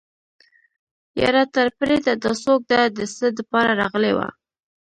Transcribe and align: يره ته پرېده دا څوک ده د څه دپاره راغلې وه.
يره 1.21 1.43
ته 1.53 1.61
پرېده 1.79 2.13
دا 2.23 2.31
څوک 2.43 2.61
ده 2.71 2.79
د 2.97 2.99
څه 3.15 3.27
دپاره 3.39 3.71
راغلې 3.81 4.11
وه. 4.17 4.27